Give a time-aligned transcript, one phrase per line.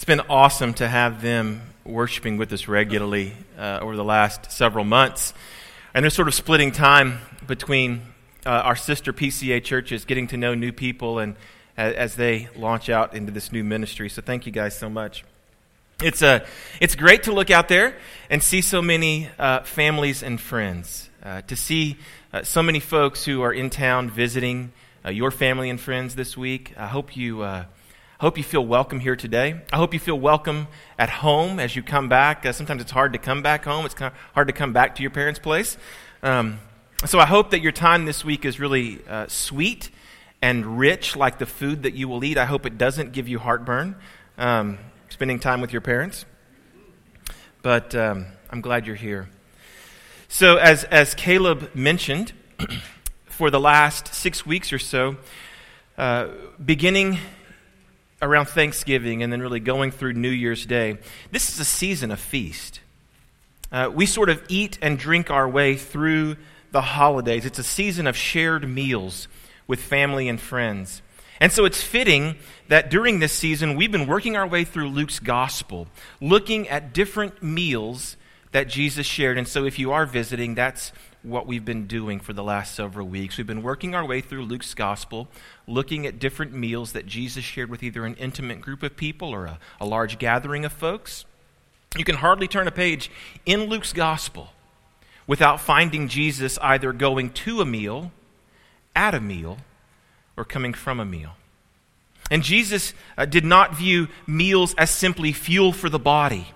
[0.00, 4.86] It's been awesome to have them worshiping with us regularly uh, over the last several
[4.86, 5.34] months.
[5.92, 8.00] And they're sort of splitting time between
[8.46, 11.36] uh, our sister PCA churches, getting to know new people, and
[11.76, 14.08] as, as they launch out into this new ministry.
[14.08, 15.22] So thank you guys so much.
[16.02, 16.46] It's, uh,
[16.80, 17.94] it's great to look out there
[18.30, 21.98] and see so many uh, families and friends, uh, to see
[22.32, 24.72] uh, so many folks who are in town visiting
[25.04, 26.72] uh, your family and friends this week.
[26.78, 27.64] I hope you uh,
[28.20, 29.58] hope you feel welcome here today.
[29.72, 30.68] I hope you feel welcome
[30.98, 32.44] at home as you come back.
[32.44, 34.96] Uh, sometimes it's hard to come back home, it's kind of hard to come back
[34.96, 35.78] to your parents' place.
[36.22, 36.60] Um,
[37.06, 39.88] so I hope that your time this week is really uh, sweet
[40.42, 42.36] and rich, like the food that you will eat.
[42.36, 43.96] I hope it doesn't give you heartburn
[44.36, 44.76] um,
[45.08, 46.26] spending time with your parents.
[47.62, 49.30] But um, I'm glad you're here.
[50.28, 52.34] So, as, as Caleb mentioned,
[53.24, 55.16] for the last six weeks or so,
[55.96, 56.28] uh,
[56.62, 57.18] beginning
[58.22, 60.98] around Thanksgiving and then really going through New Year's Day,
[61.30, 62.80] this is a season of feast.
[63.72, 66.36] Uh, we sort of eat and drink our way through
[66.72, 67.44] the holidays.
[67.46, 69.28] It's a season of shared meals
[69.66, 71.02] with family and friends.
[71.40, 72.36] And so it's fitting
[72.68, 75.88] that during this season, we've been working our way through Luke's gospel,
[76.20, 78.16] looking at different meals
[78.52, 79.38] that Jesus shared.
[79.38, 83.06] And so if you are visiting, that's what we've been doing for the last several
[83.06, 83.36] weeks.
[83.36, 85.28] We've been working our way through Luke's gospel,
[85.66, 89.44] looking at different meals that Jesus shared with either an intimate group of people or
[89.44, 91.24] a, a large gathering of folks.
[91.96, 93.10] You can hardly turn a page
[93.44, 94.50] in Luke's gospel
[95.26, 98.12] without finding Jesus either going to a meal,
[98.96, 99.58] at a meal,
[100.36, 101.32] or coming from a meal.
[102.30, 106.48] And Jesus uh, did not view meals as simply fuel for the body.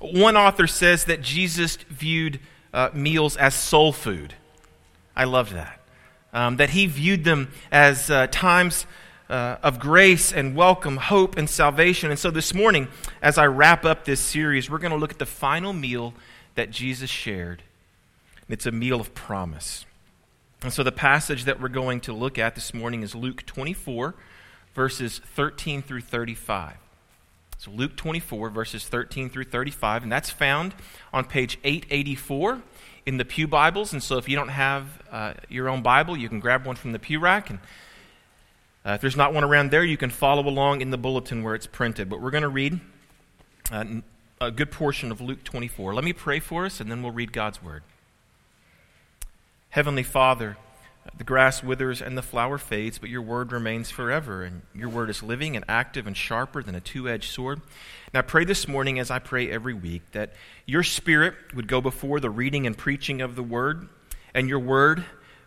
[0.00, 2.40] One author says that Jesus viewed
[2.76, 4.34] uh, meals as soul food.
[5.16, 5.80] I loved that.
[6.32, 8.86] Um, that he viewed them as uh, times
[9.30, 12.10] uh, of grace and welcome, hope and salvation.
[12.10, 12.88] And so this morning,
[13.22, 16.12] as I wrap up this series, we're going to look at the final meal
[16.54, 17.62] that Jesus shared.
[18.46, 19.86] It's a meal of promise.
[20.62, 24.14] And so the passage that we're going to look at this morning is Luke 24,
[24.74, 26.74] verses 13 through 35.
[27.58, 30.74] So Luke 24, verses 13 through 35, and that's found
[31.12, 32.62] on page 884
[33.06, 33.92] in the Pew Bibles.
[33.92, 36.92] And so if you don't have uh, your own Bible, you can grab one from
[36.92, 37.48] the Pew Rack.
[37.48, 37.58] And
[38.84, 41.54] uh, if there's not one around there, you can follow along in the bulletin where
[41.54, 42.10] it's printed.
[42.10, 42.80] But we're going to read
[43.72, 43.84] uh,
[44.40, 45.94] a good portion of Luke 24.
[45.94, 47.82] Let me pray for us, and then we'll read God's Word.
[49.70, 50.56] Heavenly Father,
[51.18, 54.42] the grass withers and the flower fades, but your word remains forever.
[54.42, 57.60] And your word is living and active and sharper than a two edged sword.
[58.12, 60.34] And I pray this morning, as I pray every week, that
[60.66, 63.88] your spirit would go before the reading and preaching of the word,
[64.34, 65.04] and your word,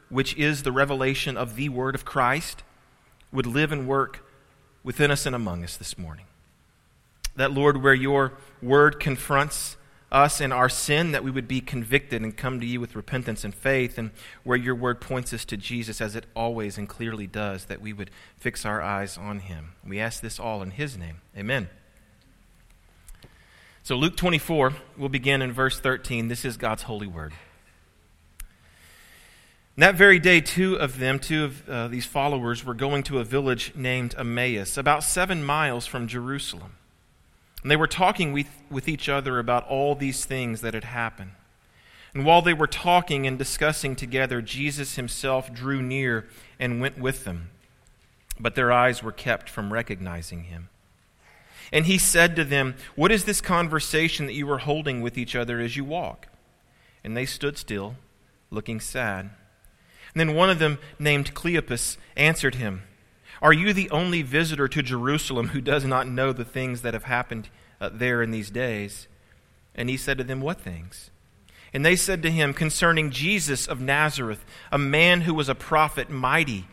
[0.10, 2.64] which is the revelation of the word of Christ,
[3.32, 4.26] would live and work
[4.84, 6.26] within us and among us this morning.
[7.36, 9.78] That, Lord, where your word confronts
[10.12, 13.44] us in our sin, that we would be convicted and come to you with repentance
[13.44, 14.12] and faith, and
[14.44, 17.94] where your word points us to Jesus, as it always and clearly does, that we
[17.94, 19.74] would fix our eyes on him.
[19.86, 21.22] We ask this all in his name.
[21.38, 21.70] Amen.
[23.84, 26.28] So, Luke 24, we'll begin in verse 13.
[26.28, 27.34] This is God's holy word.
[29.78, 33.24] that very day, two of them, two of uh, these followers, were going to a
[33.24, 36.76] village named Emmaus, about seven miles from Jerusalem.
[37.62, 41.32] And they were talking with, with each other about all these things that had happened.
[42.14, 46.28] And while they were talking and discussing together, Jesus himself drew near
[46.60, 47.52] and went with them.
[48.40, 50.70] But their eyes were kept from recognizing him.
[51.72, 55.36] And he said to them, What is this conversation that you are holding with each
[55.36, 56.28] other as you walk?
[57.04, 57.96] And they stood still,
[58.50, 59.30] looking sad.
[60.14, 62.84] And then one of them, named Cleopas, answered him.
[63.42, 67.06] Are you the only visitor to Jerusalem who does not know the things that have
[67.06, 69.08] happened uh, there in these days?
[69.76, 71.10] And he said to them, What things?
[71.74, 76.10] And they said to him, Concerning Jesus of Nazareth, a man who was a prophet,
[76.10, 76.66] mighty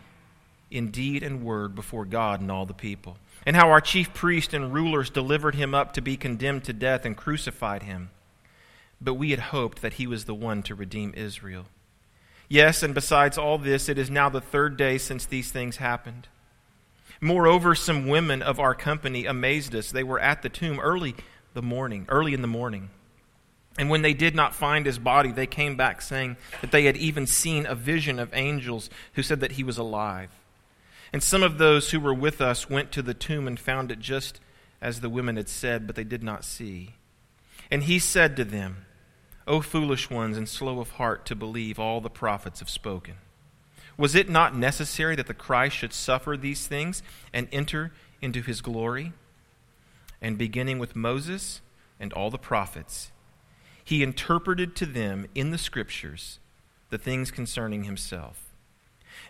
[0.70, 4.52] in deed and word before God and all the people, and how our chief priests
[4.52, 8.10] and rulers delivered him up to be condemned to death and crucified him.
[9.00, 11.66] But we had hoped that he was the one to redeem Israel.
[12.48, 16.28] Yes, and besides all this, it is now the third day since these things happened.
[17.20, 19.90] Moreover, some women of our company amazed us.
[19.90, 21.14] They were at the tomb early
[21.54, 22.90] the morning, early in the morning.
[23.78, 26.96] And when they did not find his body, they came back saying that they had
[26.96, 30.30] even seen a vision of angels who said that he was alive.
[31.12, 33.98] And some of those who were with us went to the tomb and found it
[33.98, 34.40] just
[34.80, 36.94] as the women had said, but they did not see.
[37.70, 38.86] And he said to them,
[39.46, 43.14] O foolish ones and slow of heart to believe all the prophets have spoken.
[43.96, 47.02] Was it not necessary that the Christ should suffer these things
[47.32, 49.12] and enter into his glory?
[50.20, 51.60] and beginning with Moses
[52.00, 53.12] and all the prophets,
[53.84, 56.38] he interpreted to them in the Scriptures
[56.90, 58.42] the things concerning himself.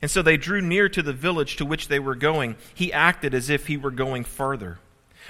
[0.03, 2.57] And so they drew near to the village to which they were going.
[2.75, 4.79] He acted as if he were going further.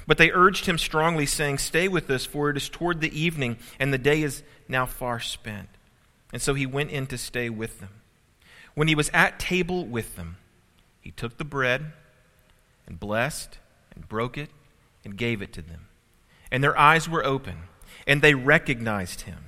[0.06, 3.58] But they urged him strongly, saying, Stay with us, for it is toward the evening,
[3.78, 5.68] and the day is now far spent.
[6.32, 7.90] And so he went in to stay with them.
[8.76, 10.36] When he was at table with them,
[11.00, 11.92] he took the bread
[12.86, 13.58] and blessed
[13.94, 14.50] and broke it
[15.02, 15.88] and gave it to them.
[16.52, 17.62] And their eyes were open,
[18.06, 19.46] and they recognized him.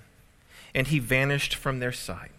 [0.75, 2.31] And he vanished from their sight.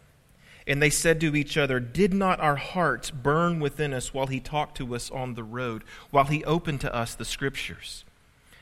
[0.66, 4.40] And they said to each other, Did not our hearts burn within us while he
[4.40, 8.04] talked to us on the road, while he opened to us the scriptures?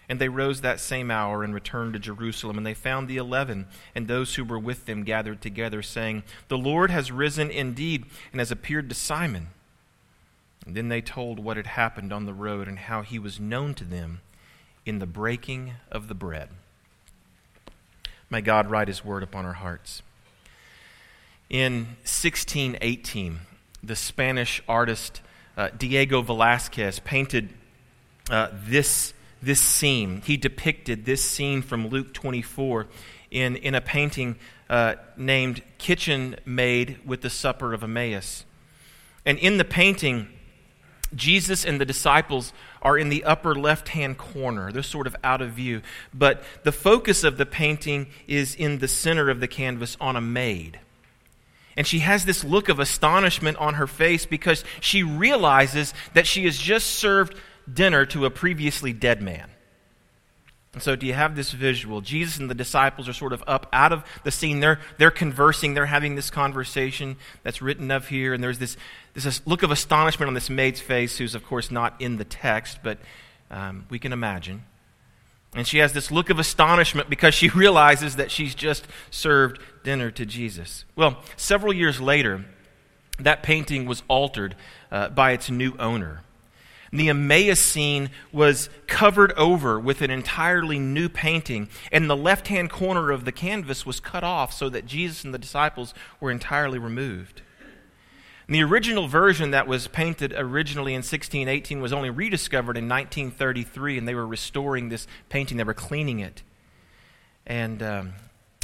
[0.09, 2.57] And they rose that same hour and returned to Jerusalem.
[2.57, 6.57] And they found the eleven and those who were with them gathered together, saying, The
[6.57, 9.47] Lord has risen indeed and has appeared to Simon.
[10.65, 13.73] And then they told what had happened on the road and how he was known
[13.75, 14.21] to them
[14.85, 16.49] in the breaking of the bread.
[18.29, 20.01] May God write his word upon our hearts.
[21.49, 23.39] In 1618,
[23.81, 25.21] the Spanish artist
[25.55, 27.49] uh, Diego Velazquez painted
[28.29, 30.21] uh, this, this scene.
[30.25, 32.87] He depicted this scene from Luke 24
[33.31, 34.37] in, in a painting
[34.69, 38.45] uh, named Kitchen Maid with the Supper of Emmaus.
[39.25, 40.27] And in the painting,
[41.15, 44.71] Jesus and the disciples are in the upper left hand corner.
[44.71, 45.81] They're sort of out of view.
[46.13, 50.21] But the focus of the painting is in the center of the canvas on a
[50.21, 50.79] maid.
[51.77, 56.45] And she has this look of astonishment on her face because she realizes that she
[56.45, 57.35] has just served
[57.71, 59.49] dinner to a previously dead man.
[60.73, 62.01] And so, do you have this visual?
[62.01, 64.59] Jesus and the disciples are sort of up out of the scene.
[64.59, 68.33] They're, they're conversing, they're having this conversation that's written up here.
[68.33, 68.77] And there's this,
[69.15, 72.79] this look of astonishment on this maid's face, who's, of course, not in the text,
[72.83, 72.99] but
[73.49, 74.65] um, we can imagine.
[75.55, 80.11] And she has this look of astonishment because she realizes that she's just served dinner
[80.11, 80.85] to Jesus.
[80.95, 82.45] Well, several years later,
[83.17, 84.55] that painting was altered
[84.91, 86.21] uh, by its new owner.
[86.91, 92.69] The Emmaus scene was covered over with an entirely new painting, and the left hand
[92.69, 96.79] corner of the canvas was cut off so that Jesus and the disciples were entirely
[96.79, 97.41] removed.
[98.47, 103.97] And the original version that was painted originally in 1618 was only rediscovered in 1933,
[103.97, 105.57] and they were restoring this painting.
[105.57, 106.43] They were cleaning it.
[107.45, 108.13] And, um,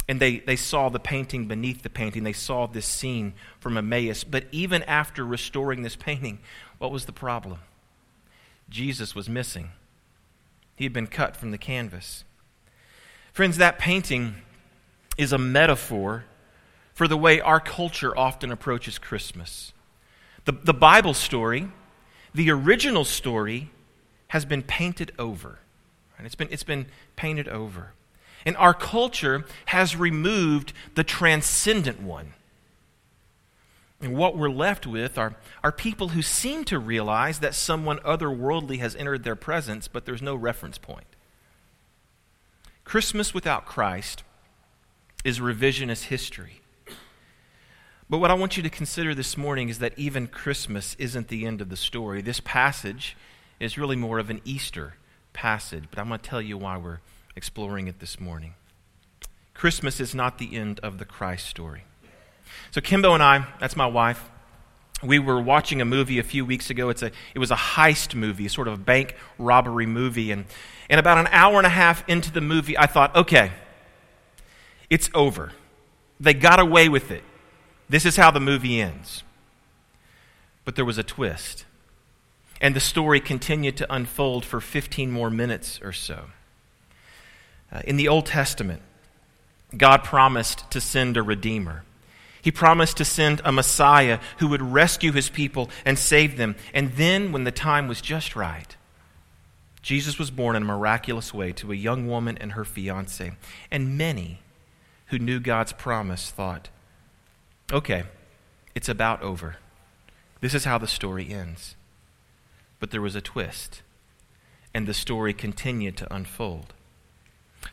[0.08, 2.24] and they, they saw the painting beneath the painting.
[2.24, 4.24] They saw this scene from Emmaus.
[4.24, 6.38] But even after restoring this painting,
[6.78, 7.58] what was the problem?
[8.74, 9.70] Jesus was missing.
[10.74, 12.24] He had been cut from the canvas.
[13.32, 14.34] Friends, that painting
[15.16, 16.24] is a metaphor
[16.92, 19.72] for the way our culture often approaches Christmas.
[20.44, 21.68] The, the Bible story,
[22.34, 23.70] the original story,
[24.28, 25.60] has been painted over.
[26.18, 26.26] Right?
[26.26, 27.92] It's, been, it's been painted over.
[28.44, 32.34] And our culture has removed the transcendent one.
[34.04, 38.78] And what we're left with are, are people who seem to realize that someone otherworldly
[38.78, 41.06] has entered their presence, but there's no reference point.
[42.84, 44.22] Christmas without Christ
[45.24, 46.60] is revisionist history.
[48.10, 51.46] But what I want you to consider this morning is that even Christmas isn't the
[51.46, 52.20] end of the story.
[52.20, 53.16] This passage
[53.58, 54.96] is really more of an Easter
[55.32, 57.00] passage, but I'm going to tell you why we're
[57.34, 58.52] exploring it this morning.
[59.54, 61.84] Christmas is not the end of the Christ story.
[62.70, 64.30] So, Kimbo and I, that's my wife,
[65.02, 66.88] we were watching a movie a few weeks ago.
[66.88, 70.30] It's a, it was a heist movie, sort of a bank robbery movie.
[70.30, 70.46] And,
[70.88, 73.52] and about an hour and a half into the movie, I thought, okay,
[74.90, 75.52] it's over.
[76.20, 77.22] They got away with it.
[77.88, 79.22] This is how the movie ends.
[80.64, 81.64] But there was a twist.
[82.60, 86.26] And the story continued to unfold for 15 more minutes or so.
[87.70, 88.80] Uh, in the Old Testament,
[89.76, 91.84] God promised to send a Redeemer.
[92.44, 96.56] He promised to send a Messiah who would rescue his people and save them.
[96.74, 98.76] And then, when the time was just right,
[99.80, 103.32] Jesus was born in a miraculous way to a young woman and her fiance.
[103.70, 104.42] And many
[105.06, 106.68] who knew God's promise thought,
[107.72, 108.04] Okay,
[108.74, 109.56] it's about over.
[110.42, 111.76] This is how the story ends.
[112.78, 113.80] But there was a twist,
[114.74, 116.73] and the story continued to unfold.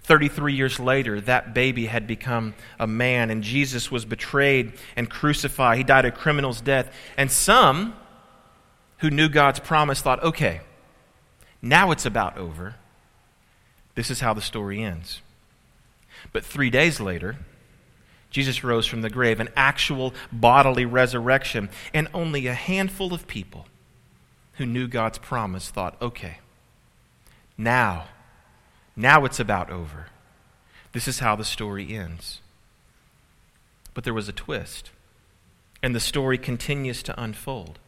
[0.03, 5.77] 33 years later, that baby had become a man, and Jesus was betrayed and crucified.
[5.77, 6.93] He died a criminal's death.
[7.17, 7.95] And some
[8.99, 10.61] who knew God's promise thought, okay,
[11.61, 12.75] now it's about over.
[13.95, 15.21] This is how the story ends.
[16.31, 17.37] But three days later,
[18.29, 21.69] Jesus rose from the grave, an actual bodily resurrection.
[21.93, 23.65] And only a handful of people
[24.53, 26.39] who knew God's promise thought, okay,
[27.57, 28.05] now
[28.95, 30.07] Now it's about over.
[30.91, 32.41] This is how the story ends.
[33.93, 34.91] But there was a twist,
[35.81, 37.79] and the story continues to unfold.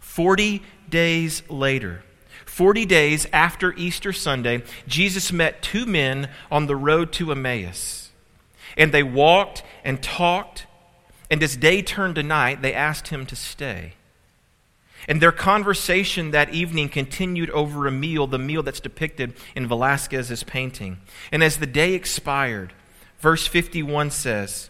[0.00, 2.02] Forty days later,
[2.44, 8.10] 40 days after Easter Sunday, Jesus met two men on the road to Emmaus.
[8.76, 10.66] And they walked and talked,
[11.30, 13.94] and as day turned to night, they asked him to stay.
[15.08, 20.42] And their conversation that evening continued over a meal, the meal that's depicted in Velázquez's
[20.42, 20.98] painting.
[21.30, 22.72] And as the day expired,
[23.20, 24.68] verse 51 says,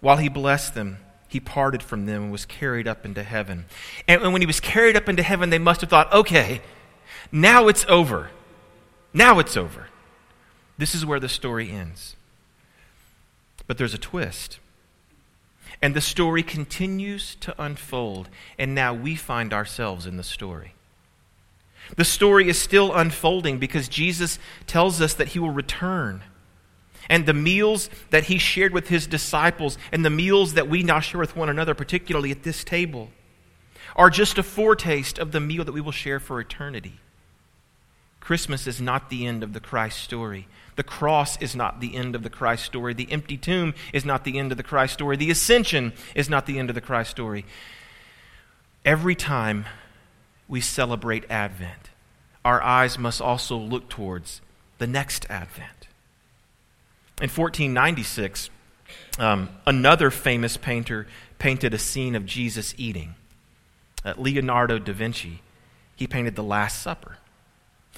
[0.00, 3.66] While he blessed them, he parted from them and was carried up into heaven.
[4.08, 6.62] And when he was carried up into heaven, they must have thought, okay,
[7.30, 8.30] now it's over.
[9.12, 9.88] Now it's over.
[10.78, 12.16] This is where the story ends.
[13.66, 14.58] But there's a twist.
[15.80, 20.74] And the story continues to unfold, and now we find ourselves in the story.
[21.96, 26.22] The story is still unfolding because Jesus tells us that he will return.
[27.08, 31.00] And the meals that he shared with his disciples and the meals that we now
[31.00, 33.10] share with one another, particularly at this table,
[33.96, 37.00] are just a foretaste of the meal that we will share for eternity.
[38.20, 40.48] Christmas is not the end of the Christ story.
[40.76, 42.94] The cross is not the end of the Christ story.
[42.94, 45.16] The empty tomb is not the end of the Christ story.
[45.16, 47.44] The ascension is not the end of the Christ story.
[48.84, 49.66] Every time
[50.46, 51.90] we celebrate Advent,
[52.44, 54.40] our eyes must also look towards
[54.78, 55.88] the next Advent.
[57.20, 58.50] In 1496,
[59.18, 61.06] um, another famous painter
[61.38, 63.16] painted a scene of Jesus eating.
[64.04, 65.42] Uh, Leonardo da Vinci,
[65.96, 67.18] he painted the Last Supper.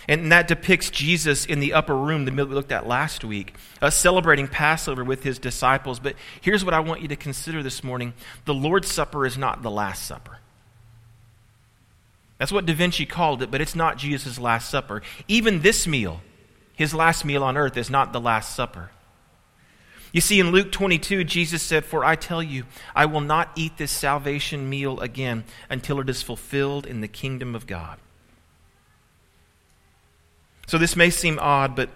[0.09, 3.55] And that depicts Jesus in the upper room, the meal we looked at last week,
[3.83, 6.01] uh, celebrating Passover with his disciples.
[6.01, 9.63] But here's what I want you to consider this morning the Lord's Supper is not
[9.63, 10.39] the Last Supper.
[12.39, 15.03] That's what Da Vinci called it, but it's not Jesus' Last Supper.
[15.29, 16.23] Even this meal,
[16.75, 18.91] his last meal on earth, is not the Last Supper.
[20.13, 22.65] You see, in Luke 22, Jesus said, For I tell you,
[22.97, 27.55] I will not eat this salvation meal again until it is fulfilled in the kingdom
[27.55, 27.99] of God.
[30.71, 31.91] So this may seem odd, but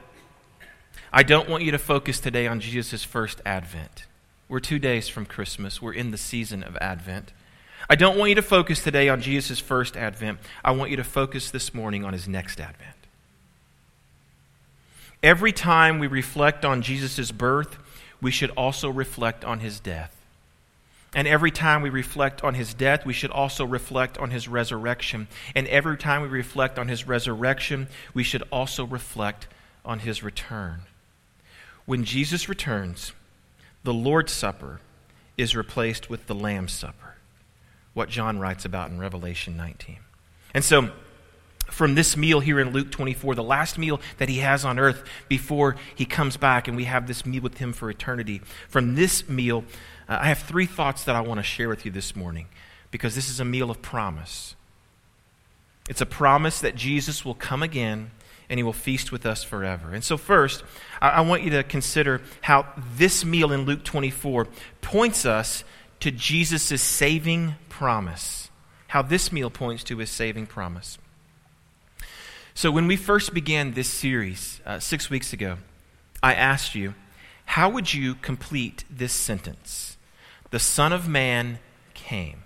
[1.13, 4.07] I don't want you to focus today on Jesus' first advent.
[4.49, 7.33] We're two days from Christmas, we're in the season of Advent.
[7.89, 10.41] I don't want you to focus today on Jesus' first advent.
[10.65, 12.97] I want you to focus this morning on his next advent.
[15.23, 17.77] Every time we reflect on Jesus' birth,
[18.21, 20.24] we should also reflect on his death.
[21.15, 25.29] And every time we reflect on his death, we should also reflect on his resurrection.
[25.55, 29.47] And every time we reflect on his resurrection, we should also reflect
[29.85, 30.83] on his return.
[31.87, 33.13] When Jesus returns,
[33.85, 34.81] the Lord's Supper
[35.37, 37.17] is replaced with the Lamb's Supper,
[37.93, 39.99] what John writes about in Revelation 19.
[40.55, 40.91] And so,
[41.67, 45.03] from this meal here in Luke 24, the last meal that he has on earth
[45.29, 49.29] before he comes back and we have this meal with him for eternity, from this
[49.29, 49.65] meal,
[50.09, 52.47] uh, I have three thoughts that I want to share with you this morning
[52.91, 54.55] because this is a meal of promise.
[55.89, 58.11] It's a promise that Jesus will come again
[58.49, 59.91] and he will feast with us forever.
[59.93, 60.63] And so, first,
[61.01, 64.49] I, I want you to consider how this meal in Luke 24
[64.81, 65.65] points us
[66.01, 68.51] to Jesus' saving promise.
[68.89, 70.99] How this meal points to his saving promise.
[72.55, 75.57] So, when we first began this series uh, six weeks ago,
[76.23, 76.95] I asked you,
[77.55, 79.95] how would you complete this sentence?
[80.55, 81.59] the Son of Man
[81.95, 82.45] came.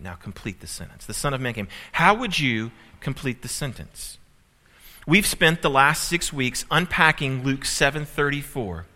[0.00, 1.06] Now complete the sentence.
[1.06, 1.68] The Son of Man came.
[1.92, 4.18] How would you complete the sentence?
[5.06, 8.86] We've spent the last six weeks unpacking Luke 7:34,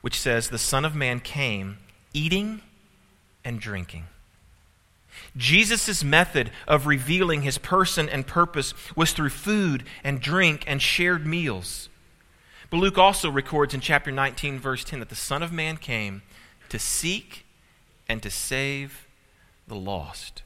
[0.00, 1.78] which says, "The Son of Man came,
[2.12, 2.62] eating
[3.44, 4.08] and drinking."
[5.36, 11.24] Jesus' method of revealing his person and purpose was through food and drink and shared
[11.24, 11.88] meals.
[12.70, 16.22] But Luke also records in chapter 19, verse 10, that the Son of Man came
[16.68, 17.46] to seek
[18.08, 19.06] and to save
[19.66, 20.42] the lost.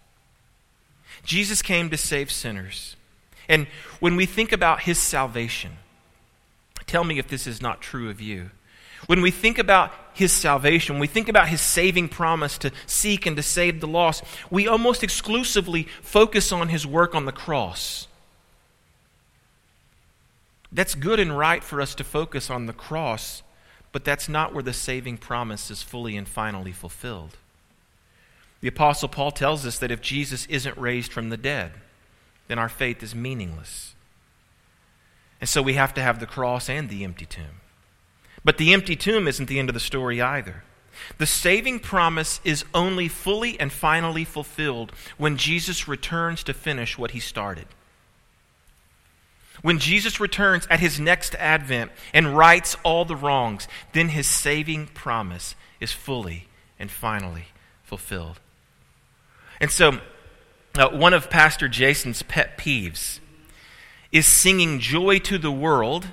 [1.25, 2.97] Jesus came to save sinners.
[3.49, 3.67] And
[4.01, 5.73] when we think about his salvation,
[6.87, 8.51] tell me if this is not true of you.
[9.07, 13.27] When we think about his salvation, when we think about his saving promise to seek
[13.27, 18.07] and to save the lost, we almost exclusively focus on his work on the cross.
[20.73, 23.43] That's good and right for us to focus on the cross
[23.93, 27.37] but that's not where the saving promise is fully and finally fulfilled.
[28.63, 31.73] The Apostle Paul tells us that if Jesus isn't raised from the dead,
[32.49, 33.95] then our faith is meaningless.
[35.41, 37.61] And so we have to have the cross and the empty tomb.
[38.45, 40.65] But the empty tomb isn't the end of the story either.
[41.19, 47.13] The saving promise is only fully and finally fulfilled when Jesus returns to finish what
[47.13, 47.67] he started.
[49.63, 54.89] When Jesus returns at his next advent and rights all the wrongs, then his saving
[54.89, 57.47] promise is fully and finally
[57.85, 58.41] fulfilled.
[59.61, 60.01] And so,
[60.77, 63.21] uh, one of Pastor Jason's pet peeves
[64.11, 66.09] is singing joy to the world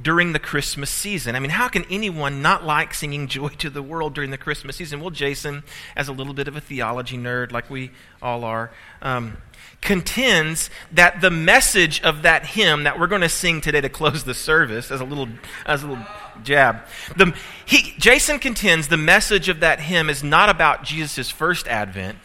[0.00, 1.36] during the Christmas season.
[1.36, 4.76] I mean, how can anyone not like singing joy to the world during the Christmas
[4.76, 5.00] season?
[5.00, 5.62] Well, Jason,
[5.96, 8.70] as a little bit of a theology nerd, like we all are,
[9.02, 9.36] um,
[9.80, 14.24] contends that the message of that hymn that we're going to sing today to close
[14.24, 15.28] the service, as a little,
[15.66, 16.04] as a little
[16.42, 16.80] jab,
[17.16, 17.34] the,
[17.64, 22.18] he, Jason contends the message of that hymn is not about Jesus' first advent,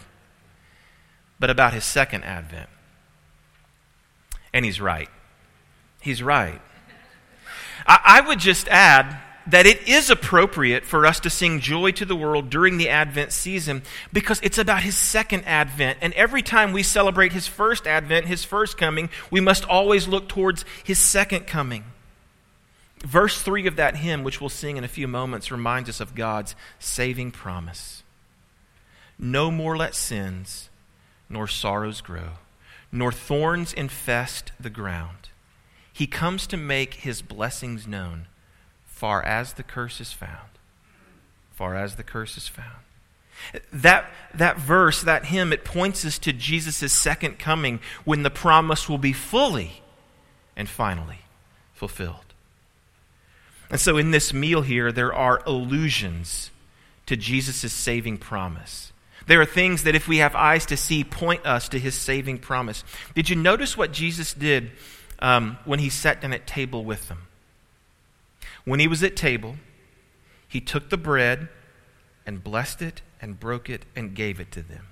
[1.39, 2.69] but about his second advent.
[4.53, 5.09] And he's right.
[6.01, 6.61] He's right.
[7.85, 9.17] I, I would just add
[9.47, 13.31] that it is appropriate for us to sing joy to the world during the Advent
[13.31, 13.81] season
[14.13, 15.97] because it's about his second Advent.
[16.01, 20.29] And every time we celebrate his first Advent, his first coming, we must always look
[20.29, 21.83] towards his second coming.
[22.99, 26.15] Verse 3 of that hymn, which we'll sing in a few moments, reminds us of
[26.15, 28.03] God's saving promise.
[29.17, 30.69] No more let sins
[31.29, 32.31] nor sorrows grow,
[32.91, 35.29] nor thorns infest the ground.
[35.99, 38.27] He comes to make his blessings known,
[38.85, 40.47] far as the curse is found.
[41.51, 42.85] Far as the curse is found.
[43.73, 48.87] That, that verse, that hymn, it points us to Jesus' second coming when the promise
[48.87, 49.83] will be fully
[50.55, 51.19] and finally
[51.73, 52.33] fulfilled.
[53.69, 56.49] And so in this meal here, there are allusions
[57.07, 58.93] to Jesus' saving promise.
[59.27, 62.37] There are things that, if we have eyes to see, point us to his saving
[62.37, 62.85] promise.
[63.15, 64.71] Did you notice what Jesus did
[65.19, 67.27] um, when he sat down at table with them.
[68.65, 69.55] When he was at table,
[70.47, 71.49] he took the bread
[72.25, 74.87] and blessed it and broke it and gave it to them.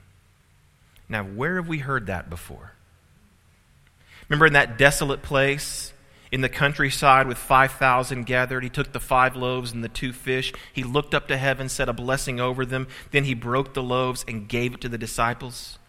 [1.10, 2.74] Now, where have we heard that before?
[4.28, 5.94] Remember in that desolate place
[6.32, 10.52] in the countryside with 5,000 gathered, he took the five loaves and the two fish.
[10.74, 12.88] He looked up to heaven, said a blessing over them.
[13.12, 15.80] Then he broke the loaves and gave it to the disciples.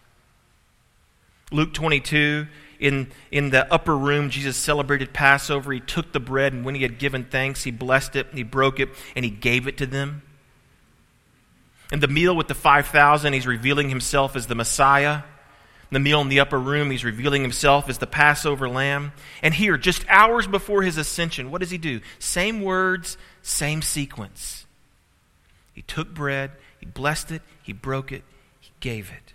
[1.51, 2.47] Luke 22,
[2.79, 5.73] in, in the upper room, Jesus celebrated Passover.
[5.73, 8.43] He took the bread, and when he had given thanks, he blessed it, and he
[8.43, 10.21] broke it, and he gave it to them.
[11.91, 15.23] In the meal with the 5,000, he's revealing himself as the Messiah.
[15.91, 19.11] In the meal in the upper room, he's revealing himself as the Passover lamb.
[19.41, 21.99] And here, just hours before his ascension, what does he do?
[22.19, 24.67] Same words, same sequence.
[25.73, 28.23] He took bread, he blessed it, he broke it,
[28.59, 29.33] he gave it.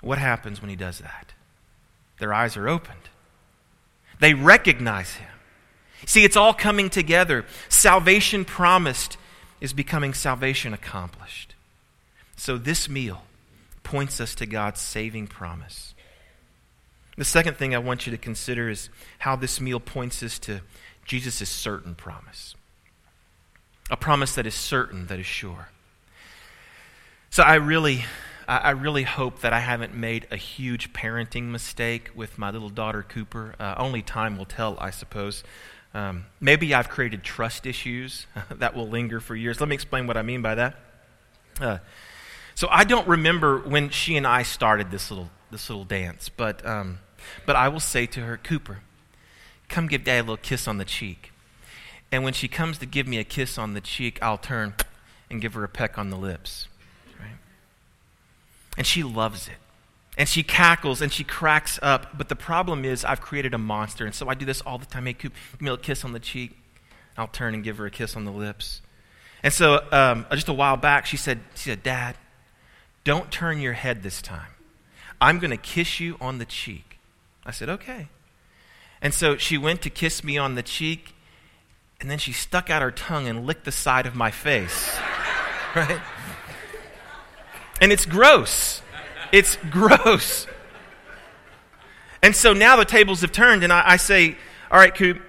[0.00, 1.27] What happens when he does that?
[2.18, 2.96] Their eyes are opened.
[4.20, 5.28] They recognize him.
[6.06, 7.44] See, it's all coming together.
[7.68, 9.16] Salvation promised
[9.60, 11.54] is becoming salvation accomplished.
[12.36, 13.22] So this meal
[13.82, 15.94] points us to God's saving promise.
[17.16, 20.60] The second thing I want you to consider is how this meal points us to
[21.04, 22.54] Jesus' certain promise.
[23.90, 25.70] A promise that is certain, that is sure.
[27.30, 28.04] So I really
[28.48, 33.02] I, really hope that I haven't made a huge parenting mistake with my little daughter
[33.02, 33.54] Cooper.
[33.60, 35.44] Uh, only time will tell, I suppose.
[35.92, 39.60] Um, maybe I've created trust issues that will linger for years.
[39.60, 40.76] Let me explain what I mean by that.
[41.60, 41.78] Uh,
[42.54, 46.64] so I don't remember when she and I started this little this little dance, but
[46.66, 46.98] um,
[47.46, 48.80] but I will say to her, Cooper,
[49.68, 51.32] come give Dad a little kiss on the cheek.
[52.10, 54.74] And when she comes to give me a kiss on the cheek, I'll turn
[55.30, 56.68] and give her a peck on the lips.
[58.78, 59.56] And she loves it.
[60.16, 62.16] And she cackles and she cracks up.
[62.16, 64.06] But the problem is, I've created a monster.
[64.06, 65.04] And so I do this all the time.
[65.04, 66.56] Hey, Coop, give me a kiss on the cheek.
[67.16, 68.80] I'll turn and give her a kiss on the lips.
[69.42, 72.16] And so um, just a while back, she said, she said, Dad,
[73.04, 74.52] don't turn your head this time.
[75.20, 76.98] I'm going to kiss you on the cheek.
[77.44, 78.08] I said, okay.
[79.02, 81.14] And so she went to kiss me on the cheek,
[82.00, 84.96] and then she stuck out her tongue and licked the side of my face.
[85.74, 86.00] right?
[87.80, 88.82] And it's gross.
[89.32, 90.46] It's gross.
[92.22, 94.36] And so now the tables have turned, and I, I say,
[94.70, 95.20] All right, Coop,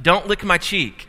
[0.00, 1.08] don't lick my cheek.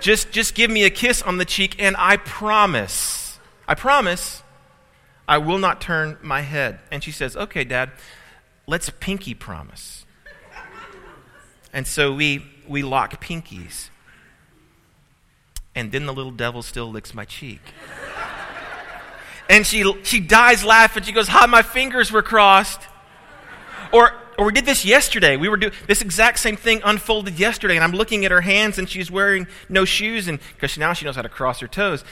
[0.00, 4.42] Just, just give me a kiss on the cheek, and I promise, I promise,
[5.26, 6.78] I will not turn my head.
[6.90, 7.90] And she says, Okay, Dad,
[8.66, 10.04] let's pinky promise.
[11.72, 13.88] And so we, we lock pinkies.
[15.74, 17.60] And then the little devil still licks my cheek.
[19.48, 21.02] And she, she dies laughing.
[21.02, 22.80] She goes, Hi, my fingers were crossed.
[23.92, 25.36] Or, or we did this yesterday.
[25.36, 28.78] We were doing this exact same thing unfolded yesterday, and I'm looking at her hands,
[28.78, 32.04] and she's wearing no shoes, and because now she knows how to cross her toes.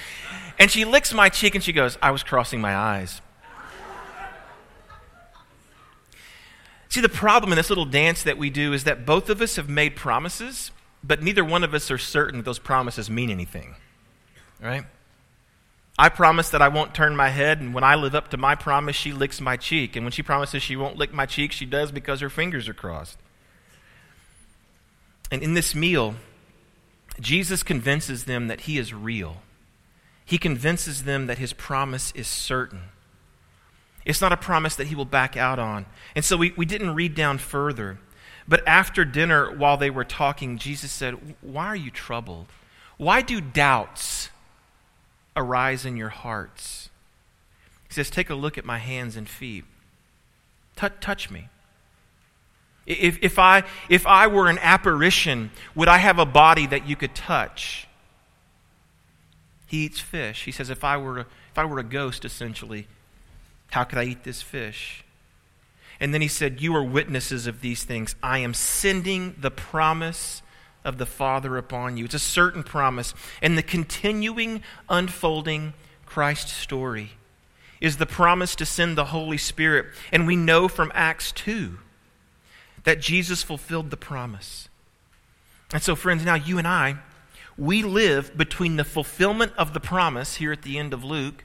[0.59, 3.21] And she licks my cheek, and she goes, I was crossing my eyes.
[6.89, 9.57] See, the problem in this little dance that we do is that both of us
[9.57, 10.71] have made promises,
[11.03, 13.77] but neither one of us are certain that those promises mean anything.
[14.61, 14.85] Right?
[16.03, 18.57] I promise that I won't turn my head, and when I live up to my
[18.57, 19.95] promise, she licks my cheek.
[19.95, 22.75] And when she promises she won't lick my cheek, she does because her fingers are
[22.75, 23.17] crossed.
[25.31, 26.17] And in this meal,
[27.21, 29.43] Jesus convinces them that he is real.
[30.25, 32.81] He convinces them that his promise is certain.
[34.05, 35.87] It's not a promise that he will back out on.
[36.17, 38.01] And so we, we didn't read down further.
[38.49, 42.49] But after dinner, while they were talking, Jesus said, Why are you troubled?
[42.97, 44.31] Why do doubts
[45.37, 46.91] arise in your hearts?
[47.89, 49.65] He says, Take a look at my hands and feet.
[50.77, 51.49] T- touch me.
[52.87, 56.97] If, if, I, if I were an apparition, would I have a body that you
[56.97, 57.87] could touch?
[59.67, 60.45] He eats fish.
[60.45, 62.89] He says, if I were, if I were a ghost, essentially,
[63.71, 65.05] how could I eat this fish?
[66.01, 68.17] And then he said, You are witnesses of these things.
[68.23, 70.42] I am sending the promise
[70.85, 72.05] of the Father upon you.
[72.05, 73.15] It's a certain promise.
[73.41, 75.75] And the continuing unfolding
[76.07, 77.13] Christ story
[77.81, 79.87] is the promise to send the Holy Spirit.
[80.13, 81.79] And we know from Acts 2
[82.85, 84.69] that Jesus fulfilled the promise.
[85.73, 86.97] And so, friends, now you and I,
[87.57, 91.45] we live between the fulfillment of the promise here at the end of Luke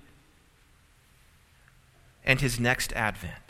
[2.26, 3.47] and his next advent.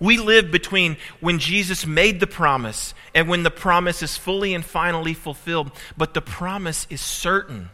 [0.00, 4.64] We live between when Jesus made the promise and when the promise is fully and
[4.64, 7.68] finally fulfilled, but the promise is certain.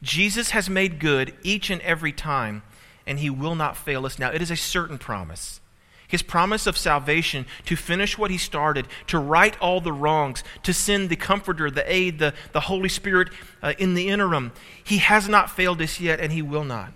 [0.00, 2.62] Jesus has made good each and every time,
[3.06, 4.30] and he will not fail us now.
[4.30, 5.60] It is a certain promise.
[6.08, 10.72] His promise of salvation, to finish what he started, to right all the wrongs, to
[10.72, 14.52] send the Comforter, the aid, the, the Holy Spirit uh, in the interim.
[14.84, 16.92] He has not failed us yet, and he will not.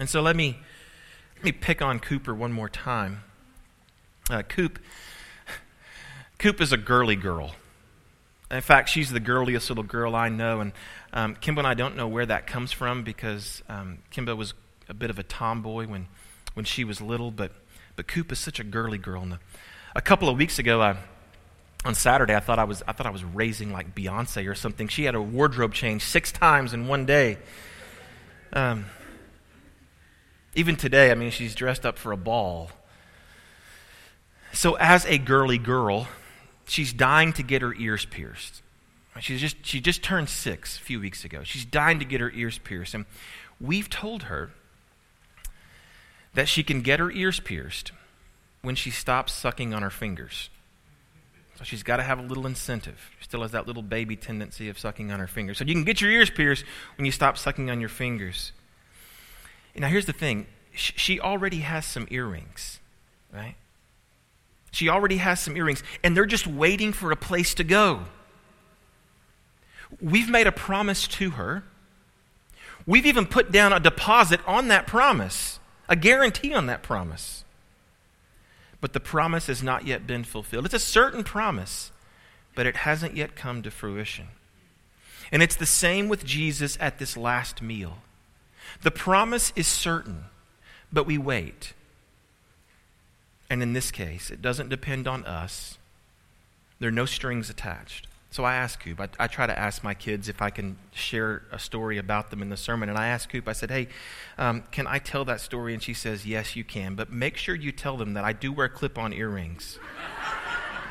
[0.00, 0.58] And so let me,
[1.36, 3.22] let me pick on Cooper one more time.
[4.30, 4.78] Uh, Coop,
[6.38, 7.52] Coop is a girly girl.
[8.50, 10.60] In fact, she's the girliest little girl I know.
[10.60, 10.72] And
[11.12, 14.54] um, Kimba and I don't know where that comes from because um, Kimba was
[14.88, 16.06] a bit of a tomboy when,
[16.54, 17.52] when she was little, but
[17.96, 19.22] but Coop is such a girly girl.
[19.22, 19.38] And
[19.94, 20.96] a couple of weeks ago, I,
[21.84, 24.88] on Saturday, I thought I was I thought I was raising like Beyonce or something.
[24.88, 27.38] She had a wardrobe change six times in one day.
[28.52, 28.86] Um,
[30.56, 32.70] even today, I mean, she's dressed up for a ball.
[34.52, 36.08] So, as a girly girl,
[36.66, 38.62] she's dying to get her ears pierced.
[39.20, 41.42] She's just, she just turned six a few weeks ago.
[41.44, 42.94] She's dying to get her ears pierced.
[42.94, 43.06] And
[43.60, 44.50] we've told her
[46.34, 47.92] that she can get her ears pierced
[48.62, 50.50] when she stops sucking on her fingers.
[51.56, 53.10] So she's got to have a little incentive.
[53.18, 55.58] She still has that little baby tendency of sucking on her fingers.
[55.58, 56.64] So you can get your ears pierced
[56.96, 58.52] when you stop sucking on your fingers.
[59.78, 62.80] Now, here's the thing she already has some earrings,
[63.32, 63.54] right?
[64.72, 68.04] She already has some earrings, and they're just waiting for a place to go.
[70.00, 71.64] We've made a promise to her.
[72.86, 75.58] We've even put down a deposit on that promise
[75.88, 77.44] a guarantee on that promise.
[78.80, 80.64] But the promise has not yet been fulfilled.
[80.64, 81.92] It's a certain promise,
[82.54, 84.26] but it hasn't yet come to fruition.
[85.32, 87.98] And it's the same with Jesus at this last meal.
[88.82, 90.24] The promise is certain,
[90.92, 91.72] but we wait.
[93.48, 95.78] And in this case, it doesn't depend on us,
[96.78, 98.06] there are no strings attached.
[98.30, 101.44] So I asked Coop, I, I, try to ask my kids if I can share
[101.50, 102.90] a story about them in the sermon.
[102.90, 103.88] And I asked Coop, I said, hey,
[104.36, 105.72] um, can I tell that story?
[105.72, 106.96] And she says, yes, you can.
[106.96, 109.78] But make sure you tell them that I do wear clip on earrings.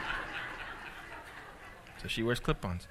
[2.01, 2.87] so she wears clip ons.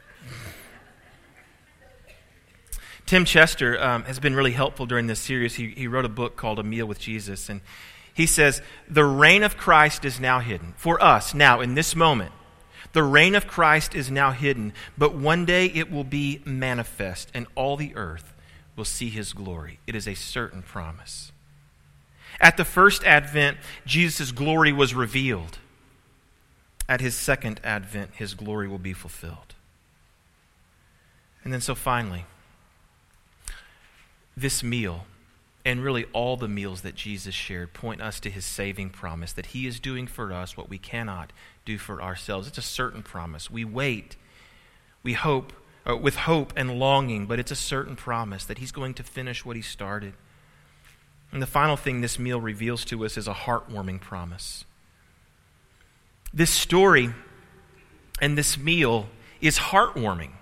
[3.06, 5.54] Tim Chester um, has been really helpful during this series.
[5.56, 7.48] He, he wrote a book called A Meal with Jesus.
[7.48, 7.60] And
[8.14, 10.74] he says, The reign of Christ is now hidden.
[10.76, 12.32] For us, now, in this moment,
[12.92, 17.46] the reign of Christ is now hidden, but one day it will be manifest, and
[17.56, 18.32] all the earth
[18.76, 19.80] will see his glory.
[19.86, 21.32] It is a certain promise.
[22.40, 25.58] At the first advent, Jesus' glory was revealed.
[26.88, 29.54] At his second advent, his glory will be fulfilled.
[31.42, 32.26] And then, so finally,
[34.36, 35.06] this meal,
[35.64, 39.46] and really all the meals that Jesus shared, point us to his saving promise that
[39.46, 41.32] he is doing for us what we cannot
[41.64, 42.46] do for ourselves.
[42.48, 43.50] It's a certain promise.
[43.50, 44.16] We wait,
[45.02, 45.52] we hope,
[45.88, 49.44] uh, with hope and longing, but it's a certain promise that He's going to finish
[49.44, 50.14] what He started.
[51.32, 54.64] And the final thing this meal reveals to us is a heartwarming promise.
[56.32, 57.10] This story
[58.20, 59.08] and this meal
[59.40, 60.32] is heartwarming.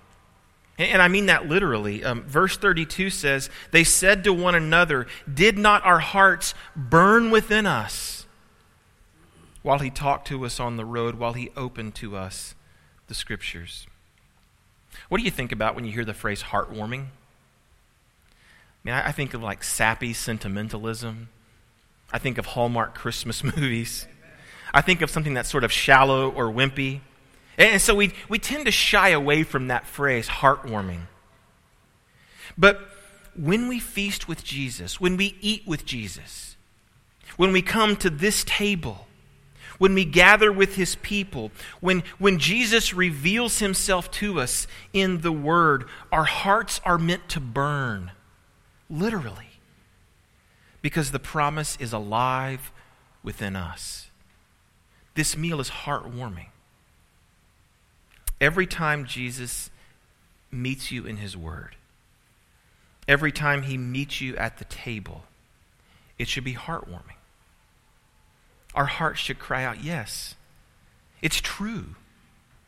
[0.77, 2.03] And I mean that literally.
[2.03, 7.65] Um, verse 32 says, They said to one another, Did not our hearts burn within
[7.65, 8.25] us
[9.61, 12.53] while he talked to us on the road, while he opened to us
[13.07, 13.87] the scriptures.
[15.09, 17.05] What do you think about when you hear the phrase heartwarming?
[17.05, 21.29] I mean, I think of like sappy sentimentalism.
[22.11, 24.05] I think of Hallmark Christmas movies.
[24.73, 26.99] I think of something that's sort of shallow or wimpy.
[27.57, 31.01] And so we, we tend to shy away from that phrase, heartwarming.
[32.57, 32.79] But
[33.35, 36.55] when we feast with Jesus, when we eat with Jesus,
[37.37, 39.07] when we come to this table,
[39.77, 45.31] when we gather with his people, when, when Jesus reveals himself to us in the
[45.31, 48.11] Word, our hearts are meant to burn,
[48.89, 49.59] literally,
[50.81, 52.71] because the promise is alive
[53.23, 54.09] within us.
[55.15, 56.47] This meal is heartwarming.
[58.43, 59.69] Every time Jesus
[60.51, 61.75] meets you in his Word,
[63.07, 65.23] every time he meets you at the table,
[66.19, 67.17] it should be heartwarming
[68.75, 70.35] our hearts should cry out, Yes,
[71.21, 71.95] it's true.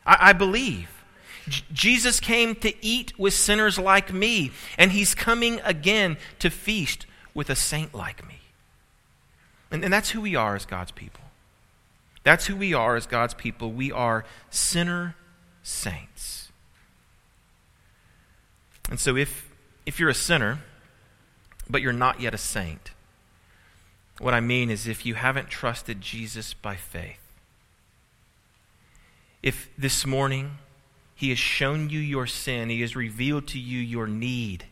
[0.04, 0.90] I, I believe.
[1.48, 7.06] J- Jesus came to eat with sinners like me, and he's coming again to feast
[7.34, 8.40] with a saint like me.
[9.70, 11.24] And, and that's who we are as God's people.
[12.22, 13.72] That's who we are as God's people.
[13.72, 15.14] We are sinner
[15.66, 16.48] saints.
[18.88, 19.50] And so if,
[19.84, 20.60] if you're a sinner,
[21.68, 22.92] but you're not yet a saint,
[24.18, 27.18] what I mean is, if you haven't trusted Jesus by faith,
[29.42, 30.58] if this morning
[31.16, 34.66] He has shown you your sin, He has revealed to you your need,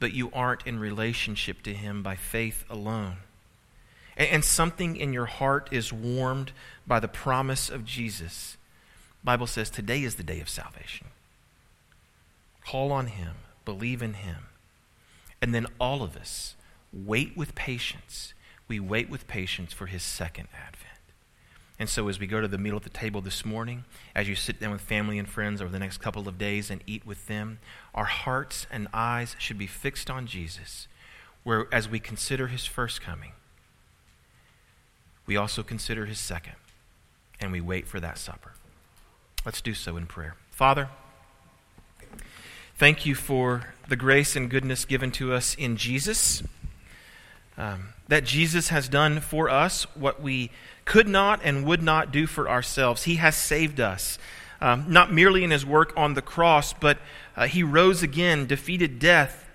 [0.00, 3.18] but you aren't in relationship to Him by faith alone,
[4.16, 6.52] and, something in your heart is warmed
[6.86, 8.58] by the promise of Jesus,
[9.22, 11.08] Bible says today is the day of salvation.
[12.64, 14.46] Call on Him, believe in Him,
[15.42, 16.54] and then all of us
[16.92, 18.34] wait with patience.
[18.68, 20.86] We wait with patience for his second advent.
[21.78, 24.34] And so, as we go to the meal at the table this morning, as you
[24.34, 27.26] sit down with family and friends over the next couple of days and eat with
[27.26, 27.58] them,
[27.94, 30.88] our hearts and eyes should be fixed on Jesus,
[31.42, 33.32] where as we consider his first coming,
[35.26, 36.56] we also consider his second,
[37.40, 38.52] and we wait for that supper.
[39.44, 40.36] Let's do so in prayer.
[40.50, 40.90] Father,
[42.76, 46.42] thank you for the grace and goodness given to us in Jesus.
[47.56, 50.50] Um, that Jesus has done for us what we
[50.84, 53.04] could not and would not do for ourselves.
[53.04, 54.18] He has saved us,
[54.60, 56.98] um, not merely in his work on the cross, but
[57.34, 59.48] uh, he rose again, defeated death.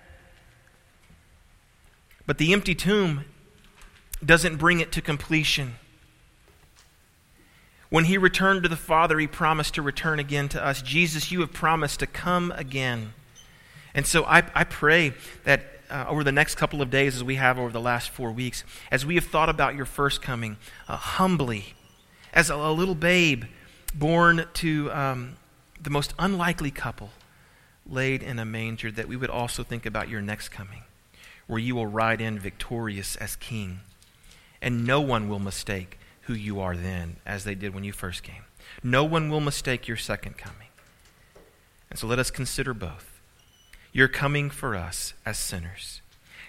[2.26, 3.24] But the empty tomb
[4.24, 5.76] doesn't bring it to completion.
[7.88, 10.82] When he returned to the Father, he promised to return again to us.
[10.82, 13.12] Jesus, you have promised to come again.
[13.94, 17.36] And so I, I pray that uh, over the next couple of days, as we
[17.36, 20.56] have over the last four weeks, as we have thought about your first coming,
[20.88, 21.74] uh, humbly,
[22.34, 23.44] as a, a, little babe
[23.94, 25.36] born to um,
[25.80, 27.10] the most unlikely couple
[27.88, 30.82] laid in a manger, that we would also think about your next coming,
[31.46, 33.80] where you will ride in victorious as king.
[34.60, 38.22] And no one will mistake who you are then, as they did when you first
[38.22, 38.44] came.
[38.82, 40.68] No one will mistake your second coming.
[41.90, 43.20] And so let us consider both.
[43.92, 46.00] You're coming for us as sinners.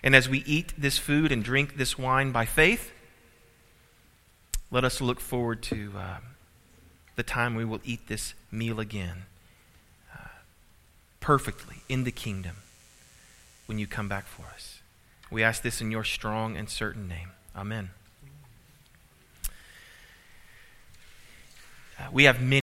[0.04, 2.92] And as we eat this food and drink this wine by faith,
[4.70, 6.18] let us look forward to uh,
[7.16, 9.24] the time we will eat this meal again
[10.14, 10.28] uh,
[11.20, 12.58] perfectly in the kingdom
[13.66, 14.80] when you come back for us.
[15.30, 17.30] We ask this in your strong and certain name.
[17.56, 17.92] Amen.
[22.12, 22.56] We have many.